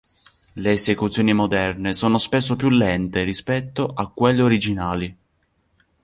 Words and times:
Le 0.55 0.71
esecuzioni 0.73 1.31
moderne 1.31 1.93
sono 1.93 2.17
spesso 2.17 2.55
più 2.55 2.69
lente 2.71 3.21
rispetto 3.21 3.85
a 3.85 4.07
quelle 4.09 4.41
originali. 4.41 5.15